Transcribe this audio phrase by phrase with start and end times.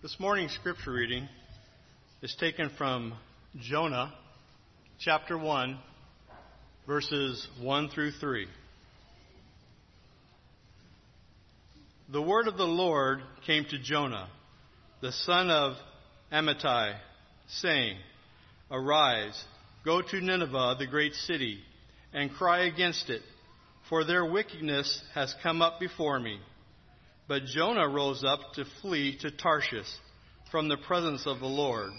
[0.00, 1.28] This morning's scripture reading
[2.22, 3.14] is taken from
[3.58, 4.14] Jonah
[5.00, 5.76] chapter 1,
[6.86, 8.46] verses 1 through 3.
[12.12, 14.28] The word of the Lord came to Jonah,
[15.00, 15.74] the son of
[16.32, 16.94] Amittai,
[17.48, 17.96] saying,
[18.70, 19.42] Arise,
[19.84, 21.58] go to Nineveh, the great city,
[22.12, 23.22] and cry against it,
[23.88, 26.38] for their wickedness has come up before me.
[27.28, 29.86] But Jonah rose up to flee to Tarshish
[30.50, 31.90] from the presence of the Lord.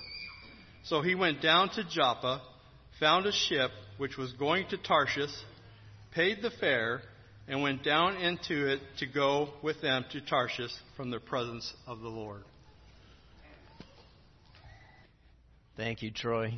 [0.84, 2.42] So he went down to Joppa,
[3.00, 5.30] found a ship which was going to Tarshish,
[6.12, 7.02] paid the fare,
[7.48, 12.00] and went down into it to go with them to Tarshish from the presence of
[12.00, 12.44] the Lord.
[15.78, 16.56] Thank you, Troy.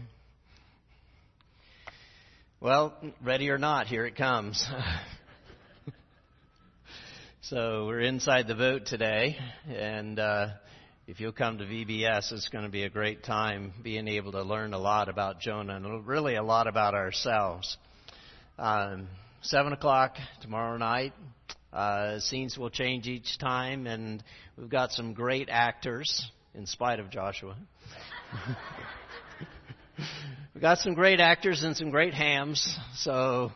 [2.61, 2.93] Well,
[3.23, 4.65] ready or not, here it comes.
[7.45, 9.35] So we're inside the boat today,
[9.67, 10.49] and uh,
[11.07, 14.43] if you'll come to VBS, it's going to be a great time being able to
[14.43, 17.77] learn a lot about Jonah and really a lot about ourselves.
[18.59, 19.07] Um,
[19.41, 21.13] Seven o'clock tomorrow night.
[21.73, 24.23] Uh, scenes will change each time, and
[24.55, 27.55] we've got some great actors, in spite of Joshua.
[30.53, 33.51] we've got some great actors and some great hams, so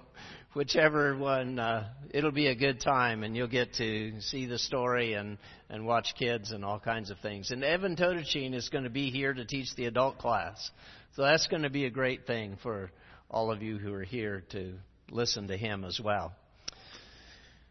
[0.56, 5.14] whichever one, uh, it'll be a good time, and you'll get to see the story
[5.14, 5.38] and
[5.70, 7.52] and watch kids and all kinds of things.
[7.52, 10.72] And Evan Totachin is going to be here to teach the adult class,
[11.16, 12.90] so that's going to be a great thing for
[13.30, 14.74] all of you who are here to
[15.12, 16.32] listen to him as well.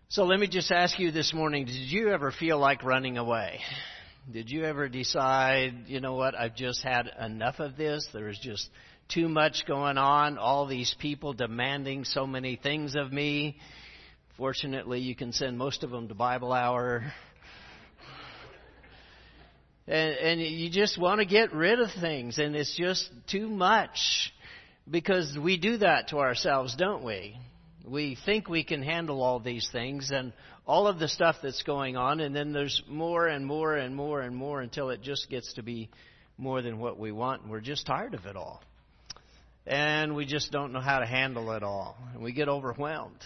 [0.09, 3.61] So let me just ask you this morning: Did you ever feel like running away?
[4.31, 8.09] Did you ever decide, you know what, I've just had enough of this?
[8.11, 8.71] There's just
[9.09, 13.57] too much going on, all these people demanding so many things of me.
[14.37, 17.13] Fortunately, you can send most of them to Bible Hour.
[19.87, 24.33] And, and you just want to get rid of things, and it's just too much.
[24.91, 27.39] Because we do that to ourselves, don't we?
[27.87, 30.33] We think we can handle all these things and
[30.67, 34.21] all of the stuff that's going on, and then there's more and more and more
[34.23, 35.91] and more until it just gets to be
[36.39, 38.63] more than what we want, and we're just tired of it all
[39.67, 41.97] and we just don't know how to handle it all.
[42.13, 43.25] And we get overwhelmed.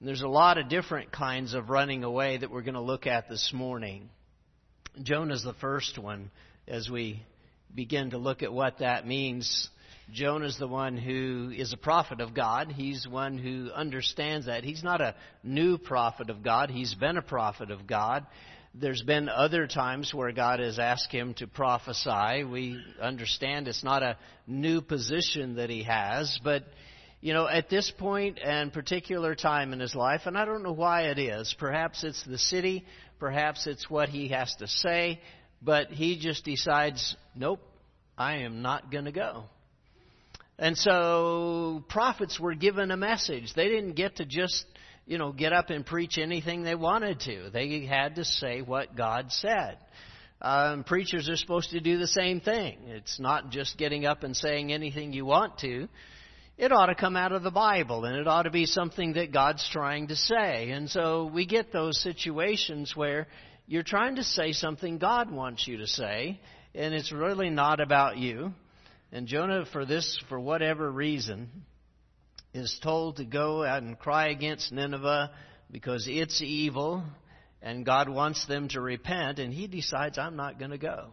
[0.00, 3.06] And there's a lot of different kinds of running away that we're going to look
[3.06, 4.08] at this morning.
[5.02, 6.30] Jonah's the first one
[6.66, 7.22] as we
[7.74, 9.68] begin to look at what that means.
[10.12, 12.72] Jonah's the one who is a prophet of God.
[12.72, 14.64] He's one who understands that.
[14.64, 16.70] He's not a new prophet of God.
[16.70, 18.26] He's been a prophet of God.
[18.76, 22.42] There's been other times where God has asked him to prophesy.
[22.42, 24.16] We understand it's not a
[24.48, 26.64] new position that he has, but
[27.20, 30.72] you know, at this point and particular time in his life, and I don't know
[30.72, 31.54] why it is.
[31.56, 32.84] Perhaps it's the city,
[33.20, 35.20] perhaps it's what he has to say,
[35.62, 37.60] but he just decides, nope,
[38.18, 39.44] I am not going to go.
[40.58, 43.54] And so prophets were given a message.
[43.54, 44.66] They didn't get to just
[45.06, 47.50] you know, get up and preach anything they wanted to.
[47.50, 49.78] They had to say what God said.
[50.40, 52.78] Um, preachers are supposed to do the same thing.
[52.86, 55.88] It's not just getting up and saying anything you want to.
[56.56, 59.32] It ought to come out of the Bible, and it ought to be something that
[59.32, 60.70] God's trying to say.
[60.70, 63.26] And so we get those situations where
[63.66, 66.40] you're trying to say something God wants you to say,
[66.74, 68.52] and it's really not about you.
[69.12, 71.48] And Jonah, for this, for whatever reason,
[72.54, 75.30] is told to go out and cry against Nineveh
[75.70, 77.04] because it's evil
[77.60, 81.08] and God wants them to repent, and he decides, I'm not going to go.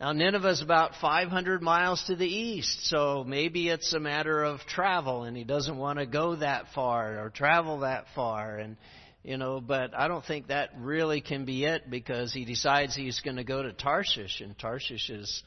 [0.00, 4.60] Now, Nineveh is about 500 miles to the east, so maybe it's a matter of
[4.60, 8.56] travel, and he doesn't want to go that far or travel that far.
[8.56, 8.78] And,
[9.22, 13.20] you know, but I don't think that really can be it because he decides he's
[13.20, 15.42] going to go to Tarshish, and Tarshish is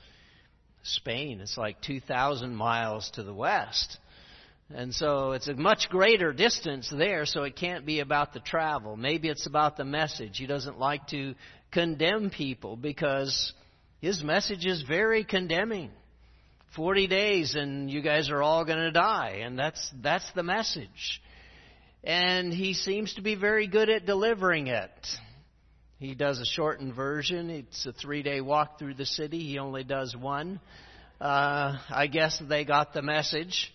[0.83, 1.39] Spain.
[1.41, 3.97] It's like 2,000 miles to the west.
[4.75, 8.95] And so it's a much greater distance there, so it can't be about the travel.
[8.95, 10.37] Maybe it's about the message.
[10.37, 11.35] He doesn't like to
[11.71, 13.53] condemn people because
[13.99, 15.91] his message is very condemning.
[16.75, 19.41] 40 days and you guys are all going to die.
[19.43, 21.21] And that's, that's the message.
[22.03, 24.91] And he seems to be very good at delivering it.
[25.99, 27.49] He does a shortened version.
[27.49, 29.39] It's a three day walk through the city.
[29.39, 30.59] He only does one.
[31.19, 33.71] Uh, I guess they got the message.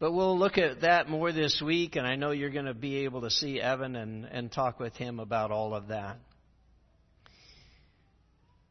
[0.00, 3.04] But we'll look at that more this week, and I know you're going to be
[3.04, 6.16] able to see Evan and, and talk with him about all of that.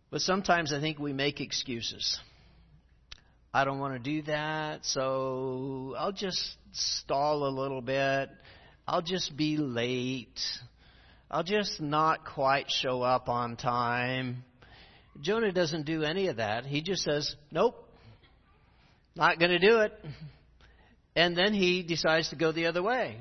[0.10, 2.20] But sometimes I think we make excuses.
[3.54, 8.30] I don't want to do that, so I'll just stall a little bit.
[8.88, 10.40] I'll just be late.
[11.30, 14.44] I'll just not quite show up on time.
[15.22, 16.66] Jonah doesn't do any of that.
[16.66, 17.76] He just says, Nope,
[19.16, 19.94] not going to do it.
[21.20, 23.18] And then he decides to go the other way.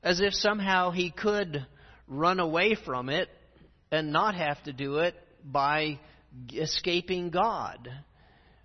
[0.00, 1.66] As if somehow he could
[2.06, 3.28] run away from it
[3.90, 5.98] and not have to do it by
[6.54, 7.90] escaping God.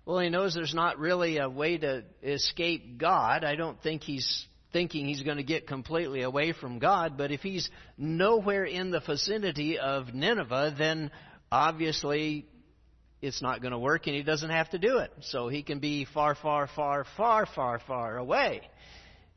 [0.06, 3.42] Well, he knows there's not really a way to escape God.
[3.42, 7.40] I don't think he's thinking he's going to get completely away from God, but if
[7.40, 7.68] he's
[7.98, 11.10] nowhere in the vicinity of Nineveh, then
[11.50, 12.46] obviously
[13.22, 15.12] it's not going to work and he doesn't have to do it.
[15.20, 18.62] So he can be far, far, far, far, far, far away.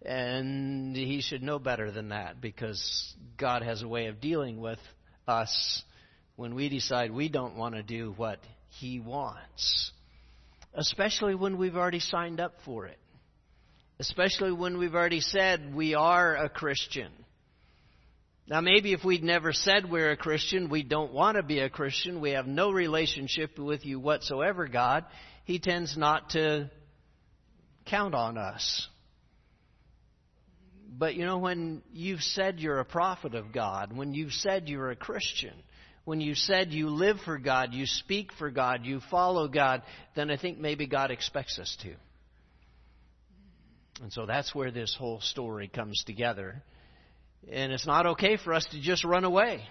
[0.01, 4.79] And he should know better than that because God has a way of dealing with
[5.27, 5.83] us
[6.35, 8.39] when we decide we don't want to do what
[8.79, 9.91] he wants.
[10.73, 12.97] Especially when we've already signed up for it.
[13.99, 17.11] Especially when we've already said we are a Christian
[18.47, 21.69] now, maybe if we'd never said we're a Christian, we don't want to be a
[21.69, 25.05] Christian, we have no relationship with you whatsoever, God,
[25.45, 26.69] He tends not to
[27.85, 28.87] count on us.
[30.97, 34.91] But you know, when you've said you're a prophet of God, when you've said you're
[34.91, 35.53] a Christian,
[36.05, 39.81] when you said you live for God, you speak for God, you follow God,
[40.15, 41.95] then I think maybe God expects us to.
[44.03, 46.61] And so that's where this whole story comes together.
[47.51, 49.63] And it's not okay for us to just run away.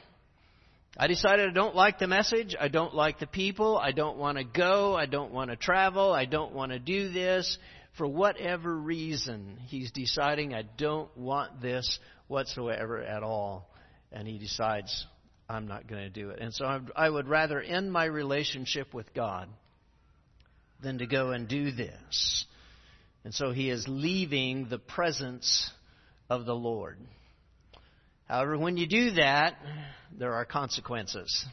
[0.97, 2.55] I decided I don't like the message.
[2.59, 3.77] I don't like the people.
[3.77, 4.95] I don't want to go.
[4.95, 6.13] I don't want to travel.
[6.13, 7.59] I don't want to do this.
[7.99, 11.99] For whatever reason, he's deciding I don't want this
[12.29, 13.69] whatsoever at all.
[14.13, 15.07] And he decides
[15.49, 16.39] I'm not going to do it.
[16.41, 19.49] And so I would rather end my relationship with God
[20.83, 22.47] than to go and do this.
[23.25, 25.71] And so he is leaving the presence
[26.31, 26.99] of the Lord.
[28.29, 29.57] However, when you do that,
[30.19, 31.45] there are consequences.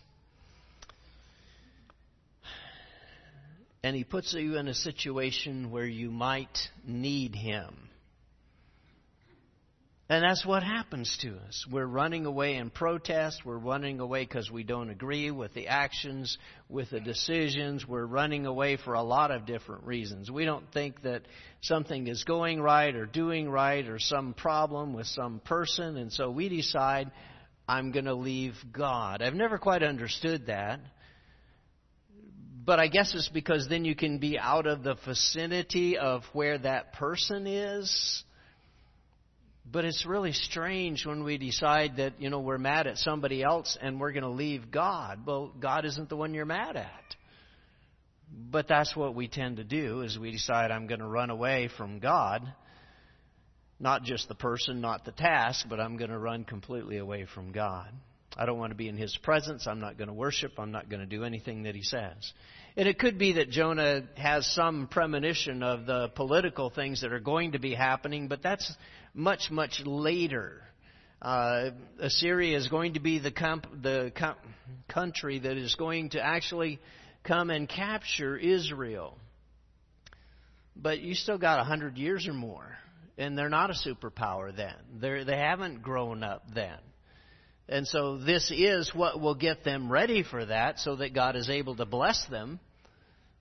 [3.83, 7.75] And he puts you in a situation where you might need him.
[10.11, 11.65] And that's what happens to us.
[11.71, 13.45] We're running away in protest.
[13.45, 16.37] We're running away because we don't agree with the actions,
[16.67, 17.87] with the decisions.
[17.87, 20.29] We're running away for a lot of different reasons.
[20.29, 21.21] We don't think that
[21.61, 26.29] something is going right or doing right or some problem with some person, and so
[26.29, 27.09] we decide,
[27.65, 29.21] I'm going to leave God.
[29.21, 30.81] I've never quite understood that.
[32.65, 36.57] But I guess it's because then you can be out of the vicinity of where
[36.57, 38.25] that person is
[39.69, 43.77] but it's really strange when we decide that, you know, we're mad at somebody else
[43.81, 45.19] and we're going to leave God.
[45.25, 47.15] Well, God isn't the one you're mad at.
[48.33, 51.69] But that's what we tend to do is we decide I'm going to run away
[51.77, 52.41] from God.
[53.79, 57.51] Not just the person, not the task, but I'm going to run completely away from
[57.51, 57.89] God.
[58.37, 59.67] I don't want to be in His presence.
[59.67, 60.53] I'm not going to worship.
[60.57, 62.31] I'm not going to do anything that He says.
[62.77, 67.19] And it could be that Jonah has some premonition of the political things that are
[67.19, 68.71] going to be happening, but that's
[69.13, 70.61] much, much later.
[71.21, 74.11] Uh, Assyria is going to be the, comp- the
[74.87, 76.79] country that is going to actually
[77.23, 79.17] come and capture Israel.
[80.75, 82.77] But you still got a hundred years or more,
[83.17, 84.75] and they're not a superpower then.
[84.99, 86.77] They're, they haven't grown up then.
[87.69, 91.49] And so this is what will get them ready for that so that God is
[91.49, 92.59] able to bless them.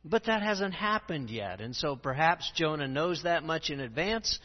[0.05, 1.61] But that hasn't happened yet.
[1.61, 4.39] And so perhaps Jonah knows that much in advance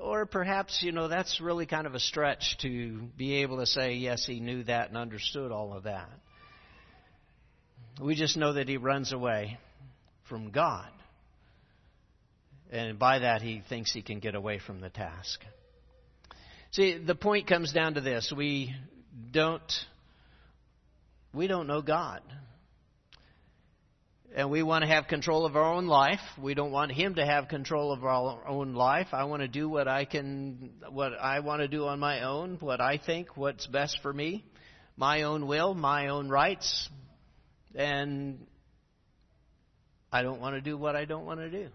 [0.00, 3.94] or perhaps, you know, that's really kind of a stretch to be able to say,
[3.94, 6.08] yes, he knew that and understood all of that.
[8.00, 9.58] We just know that he runs away
[10.28, 10.88] from God.
[12.72, 15.40] And by that, he thinks he can get away from the task.
[16.72, 18.32] See, the point comes down to this.
[18.36, 18.74] We
[19.30, 19.72] don't,
[21.32, 22.22] we don't know God
[24.36, 26.18] and we want to have control of our own life.
[26.36, 29.08] We don't want him to have control of our own life.
[29.12, 32.56] I want to do what I can, what I want to do on my own,
[32.58, 34.44] what I think, what's best for me,
[34.96, 36.88] my own will, my own rights,
[37.76, 38.44] and
[40.12, 41.68] I don't want to do what I don't want to do.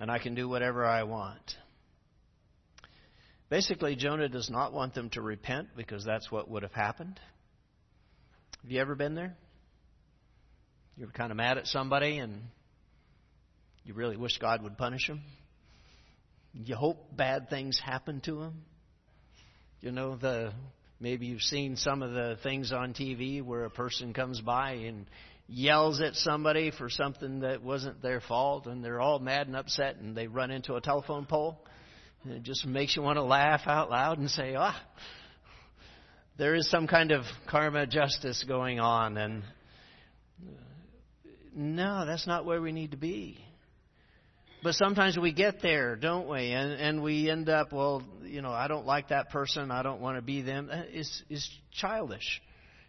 [0.00, 1.56] And I can do whatever I want.
[3.48, 7.20] Basically, Jonah does not want them to repent because that's what would have happened.
[8.62, 9.36] Have you ever been there?
[10.96, 12.40] You're kind of mad at somebody and
[13.84, 15.22] you really wish God would punish them.
[16.52, 18.62] You hope bad things happen to them.
[19.80, 20.52] You know, the
[21.00, 25.06] maybe you've seen some of the things on TV where a person comes by and
[25.48, 29.96] yells at somebody for something that wasn't their fault and they're all mad and upset
[29.96, 31.58] and they run into a telephone pole.
[32.22, 34.80] And it just makes you want to laugh out loud and say, ah,
[36.38, 39.42] there is some kind of karma justice going on and
[41.54, 43.38] No, that's not where we need to be.
[44.62, 46.50] But sometimes we get there, don't we?
[46.52, 49.70] And and we end up, well, you know, I don't like that person.
[49.70, 50.70] I don't want to be them.
[50.72, 52.40] Uh, it's it's childish.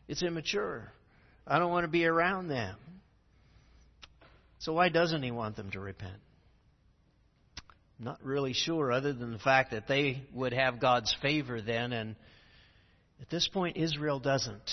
[0.07, 0.91] It's immature.
[1.45, 2.77] I don't want to be around them.
[4.60, 6.17] So why doesn't he want them to repent?
[8.00, 12.15] Not really sure, other than the fact that they would have God's favor then, and
[13.22, 14.72] at this point, Israel doesn't.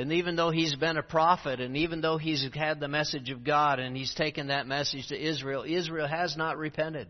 [0.00, 3.44] And even though he's been a prophet, and even though he's had the message of
[3.44, 7.06] God, and he's taken that message to Israel, Israel has not repented.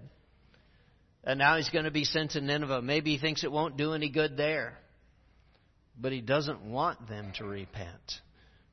[1.23, 2.83] And now he's going to be sent to Nineveh.
[2.83, 4.77] Maybe he thinks it won't do any good there.
[6.01, 8.21] But he doesn't want them to repent.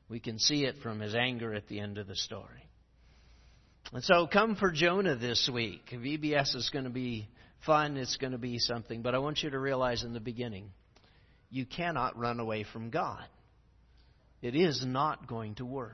[0.08, 2.68] We can see it from his anger at the end of the story.
[3.92, 5.82] And so come for Jonah this week.
[5.92, 7.28] VBS is going to be
[7.64, 10.70] fun, it's going to be something, but I want you to realize in the beginning
[11.50, 13.24] you cannot run away from God.
[14.40, 15.92] It is not going to work.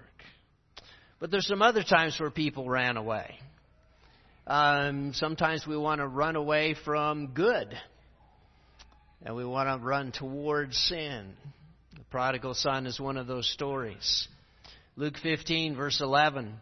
[1.18, 3.38] But there's some other times where people ran away.
[4.46, 7.74] Um, sometimes we want to run away from good,
[9.24, 11.32] and we want to run towards sin.
[11.96, 14.28] The prodigal son is one of those stories.
[14.96, 16.54] Luke 15, verse 11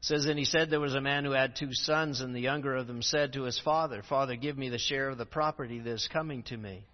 [0.00, 2.74] says, And he said there was a man who had two sons, and the younger
[2.74, 5.92] of them said to his father, Father, give me the share of the property that
[5.92, 6.84] is coming to me.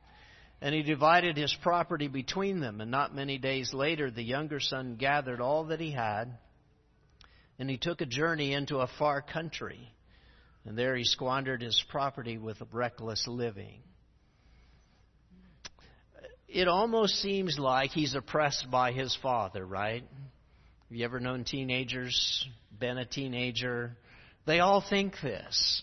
[0.60, 2.80] And he divided his property between them.
[2.80, 6.38] And not many days later, the younger son gathered all that he had,
[7.58, 9.92] and he took a journey into a far country.
[10.64, 13.82] And there he squandered his property with a reckless living.
[16.48, 20.02] It almost seems like he's oppressed by his father, right?
[20.88, 22.46] Have you ever known teenagers,
[22.78, 23.96] been a teenager?
[24.46, 25.82] They all think this.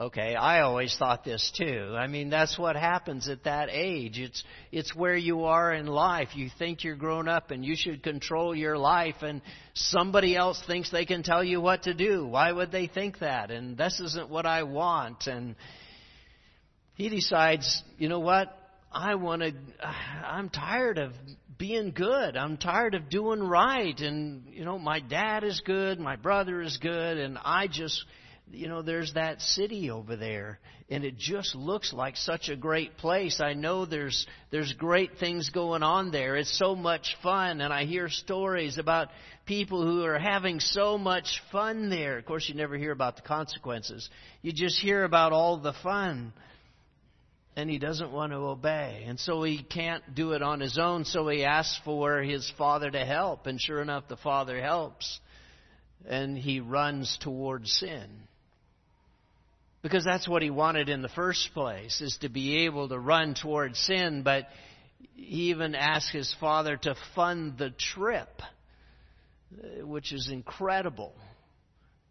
[0.00, 1.94] Okay, I always thought this too.
[1.94, 4.18] I mean, that's what happens at that age.
[4.18, 6.28] It's it's where you are in life.
[6.34, 9.42] You think you're grown up and you should control your life and
[9.74, 12.26] somebody else thinks they can tell you what to do.
[12.26, 13.50] Why would they think that?
[13.50, 15.56] And this isn't what I want and
[16.94, 18.48] he decides, you know what?
[18.90, 19.52] I want to
[19.86, 21.12] I'm tired of
[21.58, 22.38] being good.
[22.38, 26.78] I'm tired of doing right and you know, my dad is good, my brother is
[26.78, 28.02] good and I just
[28.52, 30.58] you know, there's that city over there,
[30.90, 33.40] and it just looks like such a great place.
[33.40, 36.36] I know there's there's great things going on there.
[36.36, 39.08] It's so much fun, and I hear stories about
[39.46, 42.18] people who are having so much fun there.
[42.18, 44.08] Of course, you never hear about the consequences.
[44.42, 46.32] You just hear about all the fun.
[47.54, 49.04] And he doesn't want to obey.
[49.06, 52.90] And so he can't do it on his own, so he asks for his father
[52.90, 53.46] to help.
[53.46, 55.20] And sure enough, the father helps.
[56.06, 58.08] And he runs towards sin.
[59.82, 63.34] Because that's what he wanted in the first place, is to be able to run
[63.34, 64.46] towards sin, but
[65.14, 68.40] he even asked his father to fund the trip,
[69.80, 71.14] which is incredible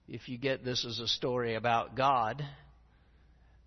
[0.09, 2.45] if you get this as a story about God.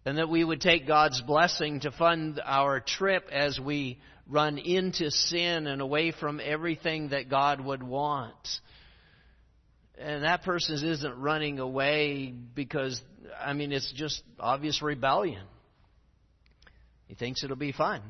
[0.05, 5.11] And that we would take God's blessing to fund our trip as we run into
[5.11, 8.35] sin and away from everything that God would want.
[9.99, 13.01] And that person isn't running away because
[13.41, 15.45] I mean, it's just obvious rebellion.
[17.07, 18.03] He thinks it'll be fun.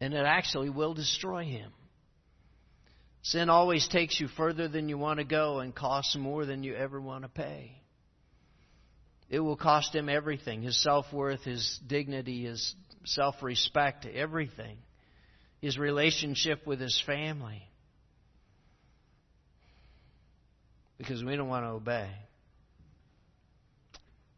[0.00, 1.72] And it actually will destroy him.
[3.22, 6.74] Sin always takes you further than you want to go and costs more than you
[6.74, 7.72] ever want to pay.
[9.30, 14.76] It will cost him everything his self worth, his dignity, his self respect, everything.
[15.62, 17.62] His relationship with his family.
[20.98, 22.08] Because we don't want to obey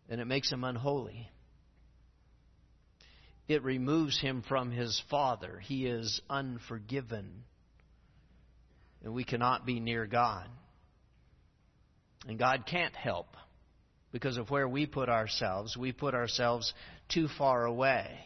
[0.08, 1.28] and it makes him unholy.
[3.48, 5.60] It removes him from his Father.
[5.62, 7.44] He is unforgiven.
[9.04, 10.46] And we cannot be near God.
[12.26, 13.28] And God can't help
[14.10, 15.76] because of where we put ourselves.
[15.76, 16.72] We put ourselves
[17.08, 18.18] too far away.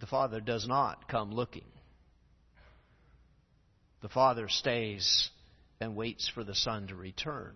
[0.00, 1.66] The Father does not come looking.
[4.02, 5.30] The Father stays
[5.80, 7.54] and waits for the Son to return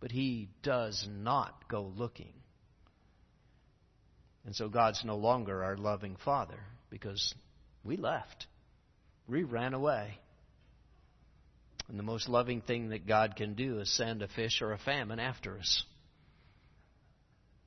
[0.00, 2.32] but he does not go looking.
[4.44, 6.60] And so God's no longer our loving Father
[6.90, 7.34] because
[7.84, 8.46] we left.
[9.26, 10.18] We ran away.
[11.88, 14.78] And the most loving thing that God can do is send a fish or a
[14.78, 15.84] famine after us.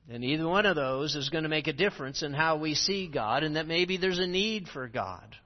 [0.08, 3.06] And either one of those is going to make a difference in how we see
[3.06, 5.36] God, and that maybe there's a need for God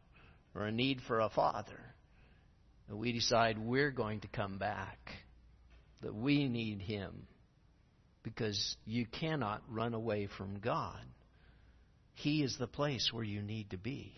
[0.54, 1.78] or a need for a Father.
[2.88, 4.98] And we decide we're going to come back
[6.02, 7.26] that we need Him
[8.22, 11.00] because you cannot run away from God.
[12.14, 14.12] He is the place where you need to be.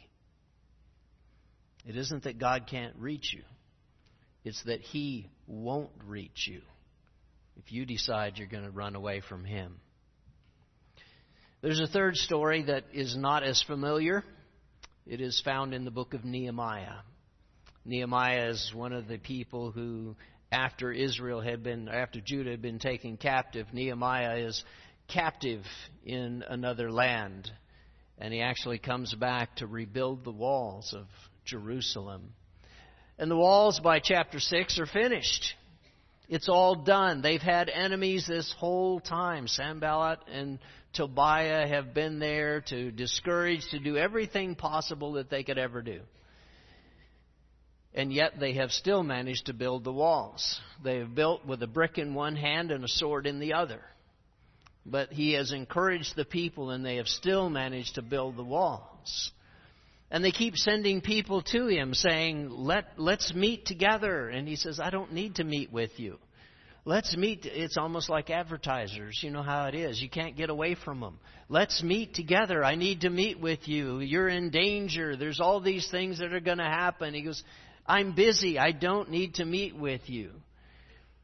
[1.86, 3.42] It isn't that God can't reach you,
[4.44, 6.60] it's that He won't reach you
[7.56, 9.80] if you decide you're going to run away from Him.
[11.60, 14.22] There's a third story that is not as familiar.
[15.06, 17.00] It is found in the book of Nehemiah.
[17.88, 20.14] Nehemiah is one of the people who,
[20.52, 24.62] after Israel had been, after Judah had been taken captive, Nehemiah is
[25.08, 25.62] captive
[26.04, 27.50] in another land.
[28.18, 31.06] And he actually comes back to rebuild the walls of
[31.46, 32.34] Jerusalem.
[33.18, 35.54] And the walls by chapter 6 are finished.
[36.28, 37.22] It's all done.
[37.22, 39.48] They've had enemies this whole time.
[39.48, 40.58] Sanballat and
[40.92, 46.00] Tobiah have been there to discourage, to do everything possible that they could ever do.
[47.94, 50.60] And yet they have still managed to build the walls.
[50.84, 53.80] They have built with a brick in one hand and a sword in the other.
[54.84, 59.32] But he has encouraged the people and they have still managed to build the walls.
[60.10, 64.28] And they keep sending people to him saying, Let, let's meet together.
[64.28, 66.18] And he says, I don't need to meet with you.
[66.84, 67.44] Let's meet.
[67.44, 69.20] It's almost like advertisers.
[69.22, 70.00] You know how it is.
[70.00, 71.18] You can't get away from them.
[71.50, 72.64] Let's meet together.
[72.64, 74.00] I need to meet with you.
[74.00, 75.14] You're in danger.
[75.14, 77.12] There's all these things that are going to happen.
[77.12, 77.42] He goes,
[77.88, 78.58] I'm busy.
[78.58, 80.30] I don't need to meet with you.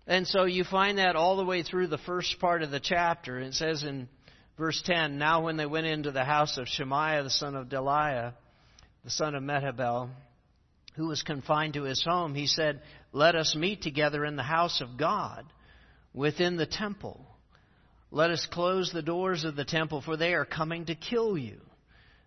[0.06, 3.38] And so you find that all the way through the first part of the chapter.
[3.38, 4.08] It says in
[4.56, 8.32] verse 10 Now, when they went into the house of Shemaiah, the son of Delaiah,
[9.04, 10.08] the son of Mehetabel,
[10.96, 12.80] who was confined to his home, he said,
[13.12, 15.44] Let us meet together in the house of God,
[16.14, 17.26] within the temple.
[18.10, 21.60] Let us close the doors of the temple, for they are coming to kill you.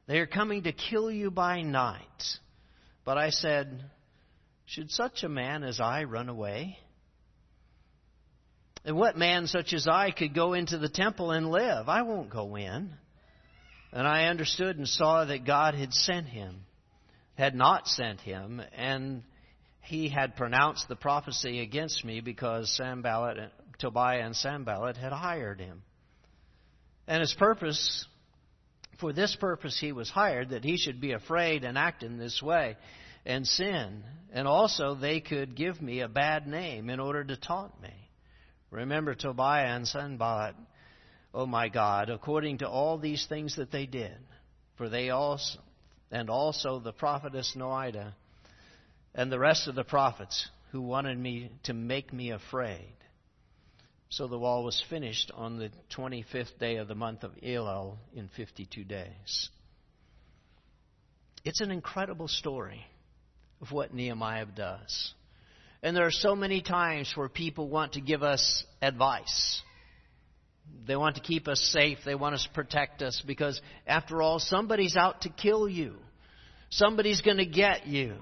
[0.07, 2.01] They are coming to kill you by night.
[3.05, 3.83] But I said,
[4.67, 6.77] Should such a man as I run away?
[8.85, 11.89] And what man such as I could go into the temple and live?
[11.89, 12.93] I won't go in.
[13.91, 16.67] And I understood and saw that God had sent him
[17.37, 19.23] had not sent him, and
[19.81, 23.37] he had pronounced the prophecy against me because Sanballat,
[23.77, 25.83] Tobiah and Sanballat had hired him.
[27.07, 28.05] And his purpose,
[28.99, 32.41] for this purpose he was hired, that he should be afraid and act in this
[32.41, 32.75] way
[33.25, 34.03] and sin.
[34.37, 38.11] And also they could give me a bad name in order to taunt me.
[38.69, 40.53] Remember Tobiah and Sanballat,
[41.33, 44.15] oh my God, according to all these things that they did,
[44.75, 45.59] for they also
[46.11, 48.13] and also the prophetess Noadiah
[49.15, 52.93] and the rest of the prophets who wanted me to make me afraid.
[54.09, 58.29] So the wall was finished on the 25th day of the month of Elul in
[58.37, 59.49] 52 days.
[61.43, 62.85] It's an incredible story
[63.61, 65.13] of what Nehemiah does.
[65.83, 69.61] And there are so many times where people want to give us advice.
[70.85, 71.99] They want to keep us safe.
[72.05, 75.95] They want to protect us because, after all, somebody's out to kill you.
[76.69, 78.15] Somebody's going to get you.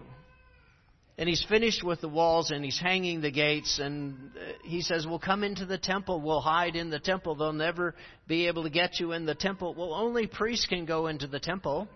[1.17, 3.79] And he's finished with the walls and he's hanging the gates.
[3.79, 6.19] And uh, he says, Well, come into the temple.
[6.19, 7.35] We'll hide in the temple.
[7.35, 7.95] They'll never
[8.27, 9.73] be able to get you in the temple.
[9.75, 11.87] Well, only priests can go into the temple.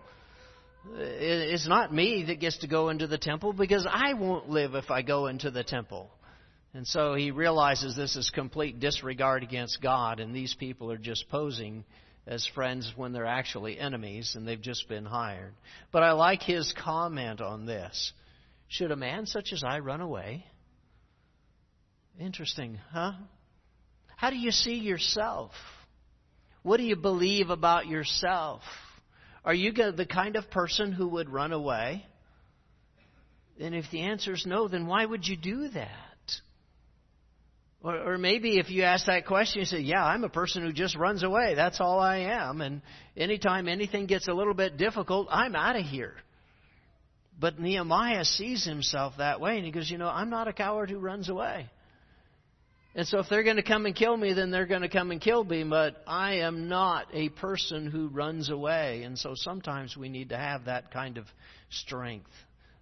[0.94, 4.90] It's not me that gets to go into the temple because I won't live if
[4.90, 6.10] I go into the temple.
[6.72, 11.28] And so he realizes this is complete disregard against God, and these people are just
[11.28, 11.84] posing
[12.26, 15.52] as friends when they're actually enemies and they've just been hired.
[15.90, 18.12] But I like his comment on this.
[18.68, 20.46] Should a man such as I run away?
[22.20, 23.12] Interesting, huh?
[24.16, 25.50] How do you see yourself?
[26.62, 28.62] What do you believe about yourself?
[29.44, 32.04] Are you the kind of person who would run away?
[33.58, 35.88] And if the answer is no, then why would you do that?
[37.82, 40.72] Or, or maybe if you ask that question, you say, Yeah, I'm a person who
[40.72, 41.54] just runs away.
[41.54, 42.60] That's all I am.
[42.60, 42.82] And
[43.16, 46.14] anytime anything gets a little bit difficult, I'm out of here.
[47.38, 50.90] But Nehemiah sees himself that way, and he goes, You know, I'm not a coward
[50.90, 51.70] who runs away.
[52.94, 55.12] And so if they're going to come and kill me, then they're going to come
[55.12, 59.04] and kill me, but I am not a person who runs away.
[59.04, 61.26] And so sometimes we need to have that kind of
[61.70, 62.30] strength.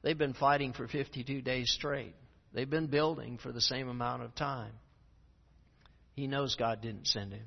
[0.03, 2.15] They've been fighting for 52 days straight,
[2.55, 4.73] they've been building for the same amount of time.
[6.15, 7.45] He knows God didn't send him.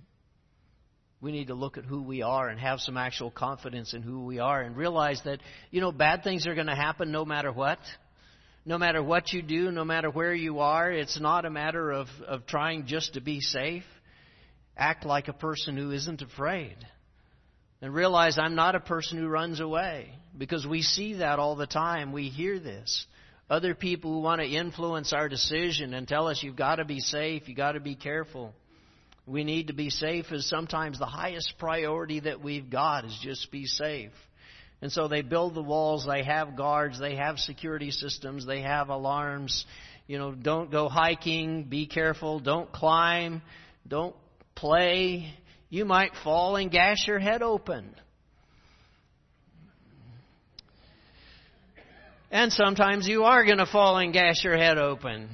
[1.20, 4.26] We need to look at who we are and have some actual confidence in who
[4.26, 7.52] we are and realize that, you know, bad things are going to happen no matter
[7.52, 7.80] what.
[8.66, 12.08] No matter what you do, no matter where you are, it's not a matter of,
[12.28, 13.86] of trying just to be safe.
[14.78, 16.78] Act like a person who isn't afraid.
[17.82, 21.66] And realize I'm not a person who runs away because we see that all the
[21.66, 22.12] time.
[22.12, 23.08] We hear this
[23.50, 27.02] other people who want to influence our decision and tell us you've got to be
[27.02, 28.54] safe, you've got to be careful.
[29.28, 33.52] We need to be safe is sometimes the highest priority that we've got is just
[33.52, 34.14] be safe.
[34.82, 38.90] And so they build the walls, they have guards, they have security systems, they have
[38.90, 39.66] alarms.
[40.08, 43.44] You know, don't go hiking, be careful, don't climb,
[43.88, 44.16] don't
[44.56, 45.34] play.
[45.70, 47.96] You might fall and gash your head open.
[52.32, 55.30] And sometimes you are going to fall and gash your head open.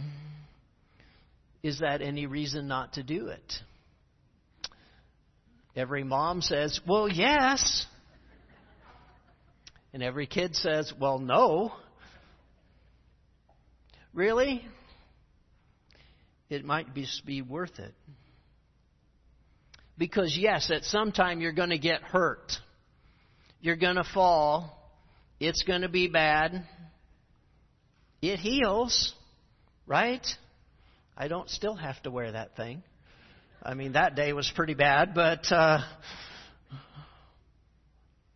[1.63, 3.53] Is that any reason not to do it?
[5.75, 7.85] Every mom says, Well, yes.
[9.97, 11.73] And every kid says, Well, no.
[14.13, 14.63] Really?
[16.51, 17.95] It might be, be worth it.
[19.97, 22.51] Because, yes, at some time you're going to get hurt.
[23.59, 24.77] You're going to fall.
[25.39, 26.63] It's going to be bad.
[28.21, 29.15] It heals,
[29.87, 30.27] right?
[31.17, 32.83] I don't still have to wear that thing.
[33.63, 35.79] I mean, that day was pretty bad, but uh,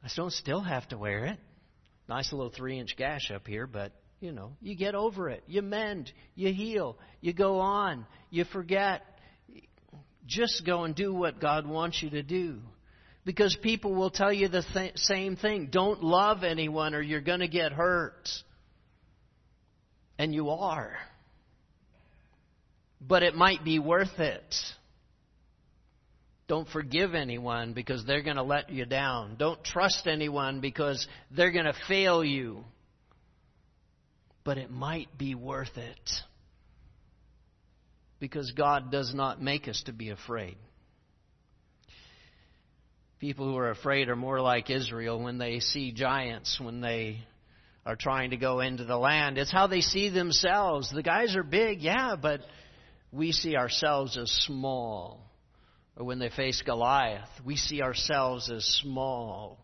[0.03, 1.37] I don't still have to wear it.
[2.11, 5.45] Nice little three inch gash up here, but you know, you get over it.
[5.47, 9.01] You mend, you heal, you go on, you forget.
[10.27, 12.59] Just go and do what God wants you to do.
[13.23, 15.69] Because people will tell you the th- same thing.
[15.71, 18.27] Don't love anyone or you're going to get hurt.
[20.17, 20.97] And you are.
[22.99, 24.53] But it might be worth it.
[26.51, 29.37] Don't forgive anyone because they're going to let you down.
[29.39, 32.65] Don't trust anyone because they're going to fail you.
[34.43, 36.11] But it might be worth it.
[38.19, 40.57] Because God does not make us to be afraid.
[43.19, 47.19] People who are afraid are more like Israel when they see giants, when they
[47.85, 49.37] are trying to go into the land.
[49.37, 50.91] It's how they see themselves.
[50.93, 52.41] The guys are big, yeah, but
[53.09, 55.30] we see ourselves as small.
[55.97, 59.63] Or when they face Goliath, we see ourselves as small.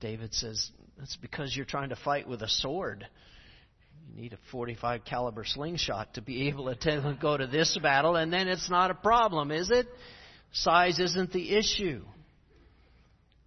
[0.00, 3.06] David says, That's because you're trying to fight with a sword.
[4.08, 8.32] You need a 45 caliber slingshot to be able to go to this battle, and
[8.32, 9.86] then it's not a problem, is it?
[10.52, 12.04] Size isn't the issue.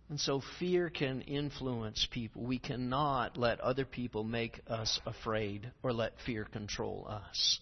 [0.10, 2.43] And so fear can influence people.
[2.43, 7.60] We cannot let other people make us afraid or let fear control us.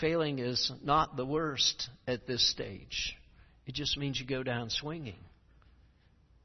[0.00, 3.16] Failing is not the worst at this stage.
[3.66, 5.18] It just means you go down swinging.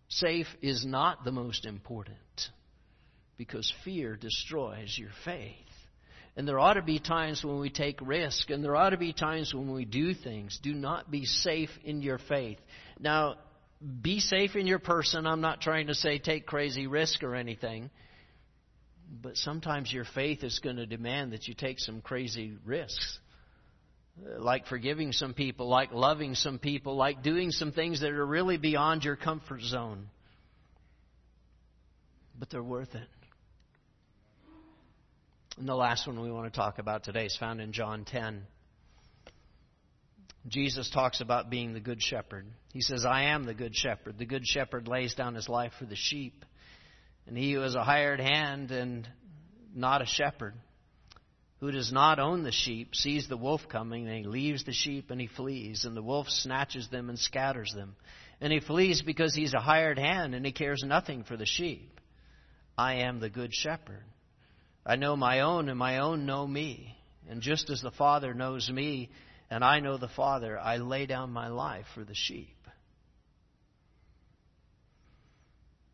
[0.10, 2.18] Safe is not the most important
[3.38, 5.54] because fear destroys your faith.
[6.36, 9.12] And there ought to be times when we take risk, and there ought to be
[9.12, 10.60] times when we do things.
[10.62, 12.60] Do not be safe in your faith.
[13.00, 13.38] Now,
[14.02, 15.26] be safe in your person.
[15.26, 17.90] I'm not trying to say take crazy risk or anything.
[19.10, 23.20] But sometimes your faith is going to demand that you take some crazy risks
[24.26, 28.26] Uh, like forgiving some people, like loving some people, like doing some things that are
[28.26, 30.08] really beyond your comfort zone.
[32.38, 33.08] But they're worth it.
[35.58, 38.44] And the last one we want to talk about today is found in John 10.
[40.48, 42.46] Jesus talks about being the good shepherd.
[42.74, 44.18] He says, I am the good shepherd.
[44.18, 46.46] The good shepherd lays down his life for the sheep.
[47.26, 49.08] And he who is a hired hand and
[49.76, 50.54] not a shepherd
[51.60, 55.10] who does not own the sheep sees the wolf coming and he leaves the sheep
[55.10, 57.96] and he flees and the wolf snatches them and scatters them.
[58.40, 62.00] And he flees because he's a hired hand and he cares nothing for the sheep.
[62.78, 64.04] I am the good shepherd.
[64.86, 66.96] I know my own and my own know me.
[67.28, 69.10] And just as the father knows me
[69.50, 72.54] and i know the father i lay down my life for the sheep.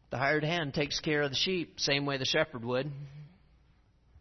[0.09, 2.91] The hired hand takes care of the sheep same way the shepherd would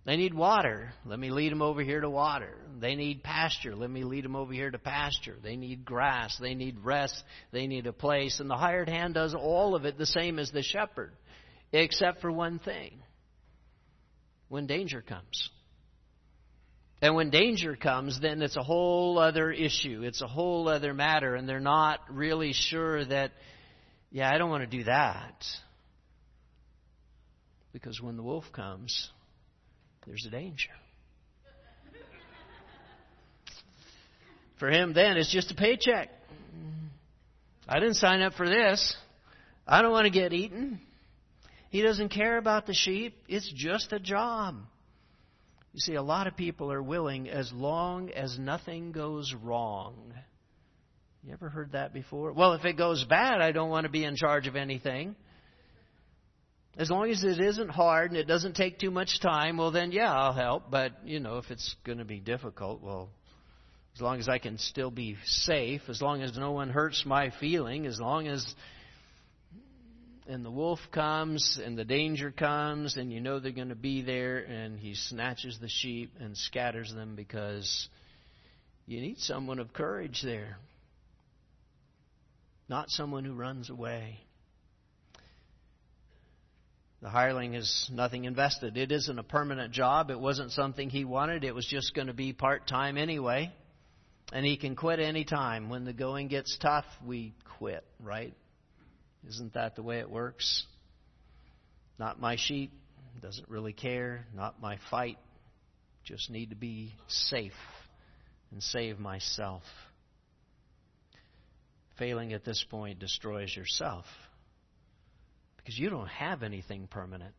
[0.04, 0.92] they need water.
[1.04, 2.56] Let me lead them over here to water.
[2.80, 3.76] They need pasture.
[3.76, 5.36] Let me lead them over here to pasture.
[5.42, 6.36] They need grass.
[6.40, 7.22] They need rest.
[7.52, 8.40] They need a place.
[8.40, 11.12] And the hired hand does all of it the same as the shepherd,
[11.72, 12.98] except for one thing
[14.48, 15.50] when danger comes.
[17.00, 20.02] And when danger comes, then it's a whole other issue.
[20.04, 21.36] It's a whole other matter.
[21.36, 23.32] And they're not really sure that,
[24.10, 25.44] yeah, I don't want to do that.
[27.72, 29.10] Because when the wolf comes,
[30.06, 30.70] there's a danger.
[34.58, 36.08] For him, then, it's just a paycheck.
[37.68, 38.96] I didn't sign up for this.
[39.66, 40.80] I don't want to get eaten.
[41.70, 43.16] He doesn't care about the sheep.
[43.28, 44.56] It's just a job.
[45.72, 50.12] You see, a lot of people are willing as long as nothing goes wrong.
[51.24, 52.32] You ever heard that before?
[52.32, 55.16] Well, if it goes bad, I don't want to be in charge of anything.
[56.76, 59.92] As long as it isn't hard and it doesn't take too much time, well, then,
[59.92, 60.70] yeah, I'll help.
[60.70, 63.10] But, you know, if it's going to be difficult, well,
[63.94, 67.30] as long as I can still be safe, as long as no one hurts my
[67.40, 68.54] feeling, as long as
[70.26, 74.02] and the wolf comes and the danger comes and you know they're going to be
[74.02, 77.88] there and he snatches the sheep and scatters them because
[78.86, 80.58] you need someone of courage there
[82.68, 84.20] not someone who runs away
[87.02, 88.76] the hireling has nothing invested.
[88.76, 90.10] It isn't a permanent job.
[90.10, 91.42] It wasn't something he wanted.
[91.42, 93.52] It was just going to be part time anyway.
[94.32, 95.68] And he can quit any time.
[95.68, 98.34] When the going gets tough we quit right?
[99.28, 100.64] Isn't that the way it works?
[101.98, 102.72] Not my sheep,
[103.20, 105.18] doesn't really care, not my fight,
[106.04, 107.52] just need to be safe
[108.50, 109.62] and save myself.
[111.98, 114.06] Failing at this point destroys yourself
[115.62, 117.34] because you don't have anything permanent.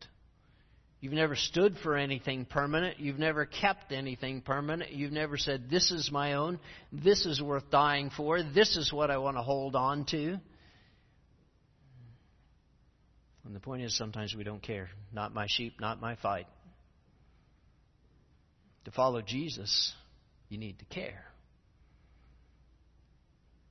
[1.01, 2.97] You've never stood for anything permanent.
[2.97, 4.91] You've never kept anything permanent.
[4.91, 6.59] You've never said, This is my own.
[6.93, 8.41] This is worth dying for.
[8.41, 10.39] This is what I want to hold on to.
[13.45, 14.87] And the point is, sometimes we don't care.
[15.11, 16.47] Not my sheep, not my fight.
[18.85, 19.93] To follow Jesus,
[20.47, 21.25] you need to care.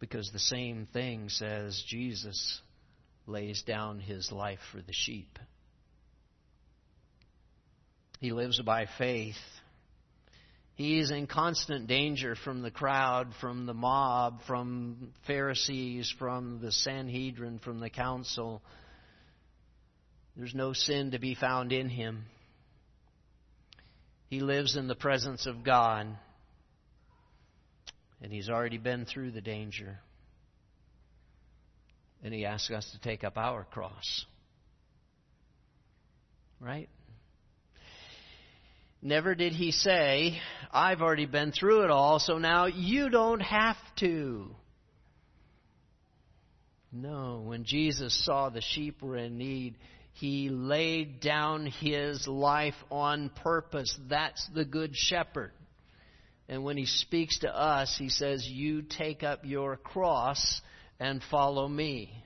[0.01, 2.61] Because the same thing says Jesus
[3.26, 5.38] lays down his life for the sheep.
[8.20, 9.37] He lives by faith.
[10.74, 16.72] He is in constant danger from the crowd, from the mob, from Pharisees, from the
[16.72, 18.62] Sanhedrin, from the council
[20.37, 22.24] there's no sin to be found in him.
[24.28, 26.06] He lives in the presence of God,
[28.22, 29.98] and he's already been through the danger.
[32.22, 34.26] And he asks us to take up our cross.
[36.61, 36.88] Right?
[39.02, 40.38] Never did he say,
[40.72, 44.54] I've already been through it all, so now you don't have to.
[46.92, 49.76] No, when Jesus saw the sheep were in need,
[50.12, 53.98] he laid down his life on purpose.
[54.08, 55.52] That's the good shepherd.
[56.48, 60.61] And when he speaks to us, he says, You take up your cross
[61.03, 62.25] and follow me.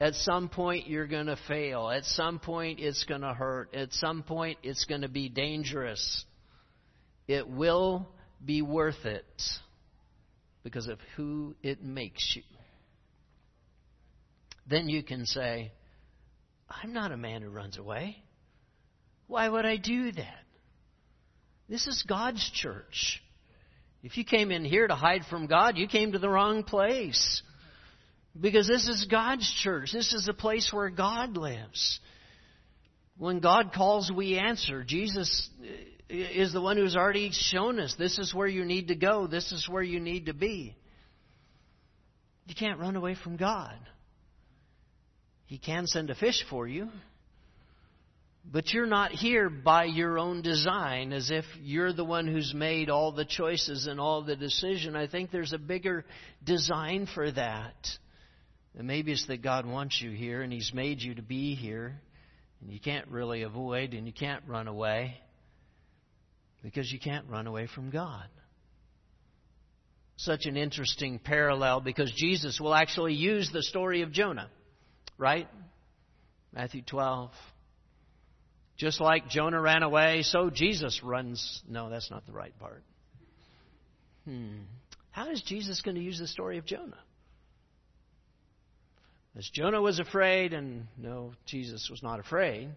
[0.00, 1.90] At some point, you're going to fail.
[1.90, 3.74] At some point, it's going to hurt.
[3.74, 6.24] At some point, it's going to be dangerous.
[7.26, 8.08] It will
[8.42, 9.26] be worth it
[10.62, 12.42] because of who it makes you.
[14.66, 15.72] Then you can say,
[16.70, 18.16] I'm not a man who runs away.
[19.26, 20.44] Why would I do that?
[21.68, 23.22] This is God's church.
[24.02, 27.42] If you came in here to hide from God, you came to the wrong place.
[28.40, 29.90] Because this is God's church.
[29.92, 32.00] This is the place where God lives.
[33.16, 34.84] When God calls, we answer.
[34.84, 35.48] Jesus
[36.10, 39.26] eh, is the one who's already shown us this is where you need to go,
[39.26, 40.76] this is where you need to be.
[42.46, 43.76] You can't run away from God.
[45.46, 46.88] He can send a fish for you.
[48.50, 52.88] But you're not here by your own design as if you're the one who's made
[52.88, 54.96] all the choices and all the decision.
[54.96, 56.06] I think there's a bigger
[56.44, 57.74] design for that.
[58.78, 62.00] And maybe it's that God wants you here and He's made you to be here.
[62.60, 65.20] And you can't really avoid and you can't run away
[66.62, 68.26] because you can't run away from God.
[70.16, 74.48] Such an interesting parallel because Jesus will actually use the story of Jonah
[75.18, 75.48] right?
[76.54, 77.30] Matthew 12.
[78.78, 81.62] Just like Jonah ran away, so Jesus runs.
[81.68, 82.84] No, that's not the right part.
[84.24, 84.60] Hmm.
[85.10, 86.98] How is Jesus going to use the story of Jonah?
[89.36, 92.70] As Jonah was afraid, and no, Jesus was not afraid.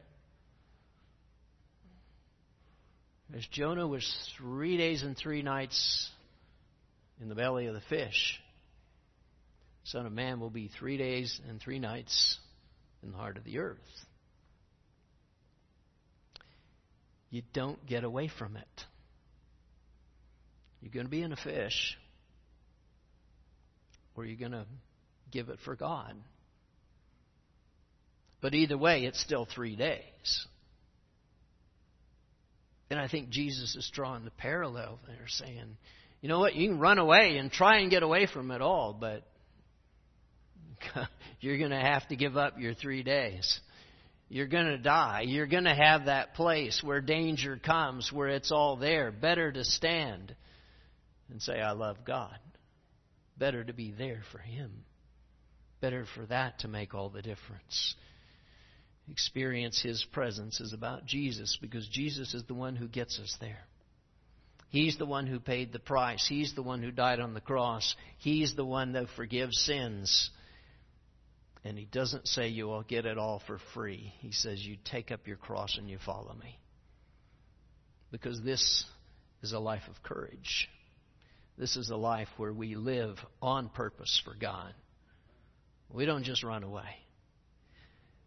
[3.35, 4.05] As Jonah was
[4.37, 6.09] three days and three nights
[7.21, 8.39] in the belly of the fish,
[9.85, 12.37] Son of Man will be three days and three nights
[13.01, 13.77] in the heart of the earth.
[17.29, 18.85] You don't get away from it.
[20.81, 21.97] You're going to be in a fish,
[24.15, 24.65] or you're going to
[25.31, 26.15] give it for God.
[28.41, 30.47] But either way, it's still three days.
[32.89, 35.77] And I think Jesus is drawing the parallel there, saying,
[36.21, 38.93] you know what, you can run away and try and get away from it all,
[38.93, 39.23] but
[41.39, 43.59] you're going to have to give up your three days.
[44.29, 45.23] You're going to die.
[45.27, 49.11] You're going to have that place where danger comes, where it's all there.
[49.11, 50.35] Better to stand
[51.29, 52.37] and say, I love God.
[53.37, 54.85] Better to be there for Him.
[55.81, 57.95] Better for that to make all the difference.
[59.09, 63.65] Experience His presence is about Jesus because Jesus is the one who gets us there.
[64.69, 66.25] He's the one who paid the price.
[66.27, 67.93] He's the one who died on the cross.
[68.19, 70.29] He's the one that forgives sins.
[71.65, 74.13] And he doesn't say you will get it all for free.
[74.19, 76.57] He says you take up your cross and you follow me.
[78.11, 78.85] Because this
[79.43, 80.69] is a life of courage.
[81.57, 84.73] This is a life where we live on purpose for God.
[85.89, 86.95] We don't just run away.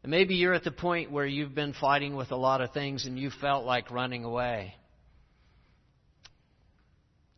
[0.04, 3.06] And maybe you're at the point where you've been fighting with a lot of things
[3.06, 4.74] and you felt like running away.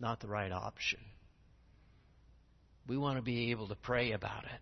[0.01, 0.99] Not the right option.
[2.89, 4.61] We want to be able to pray about it.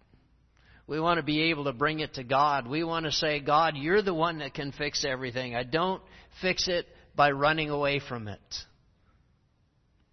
[0.87, 2.69] We want to be able to bring it to God.
[2.69, 5.57] We want to say, God, you're the one that can fix everything.
[5.57, 6.03] I don't
[6.43, 6.87] fix it
[7.17, 8.39] by running away from it.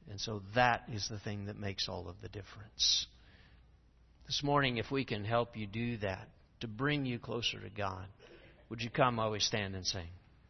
[0.09, 3.05] And so that is the thing that makes all of the difference.
[4.27, 6.29] This morning, if we can help you do that,
[6.61, 8.05] to bring you closer to God,
[8.69, 10.07] would you come while we stand and sing?